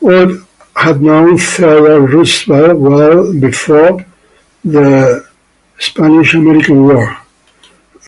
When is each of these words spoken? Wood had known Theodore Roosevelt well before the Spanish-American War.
Wood 0.00 0.46
had 0.74 1.02
known 1.02 1.36
Theodore 1.36 2.00
Roosevelt 2.00 2.78
well 2.78 3.38
before 3.38 4.06
the 4.64 5.28
Spanish-American 5.78 6.84
War. 6.84 7.18